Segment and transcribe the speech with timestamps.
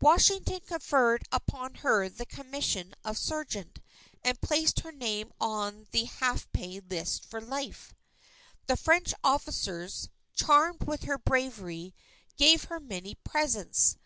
[0.00, 3.80] Washington conferred upon her the commission of sergeant,
[4.24, 7.92] and placed her name on the half pay list for life.
[8.68, 11.94] The French officers, charmed with her bravery,
[12.38, 13.98] gave her many presents.